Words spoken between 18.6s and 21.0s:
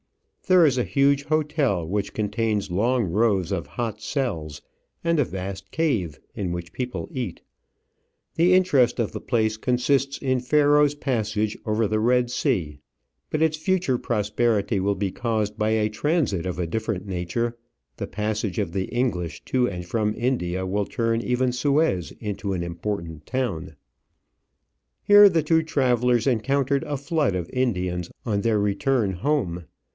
the English to and from India will